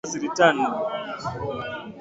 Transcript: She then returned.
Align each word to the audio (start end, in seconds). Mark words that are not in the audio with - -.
She 0.03 0.13
then 0.17 0.29
returned. 0.57 1.77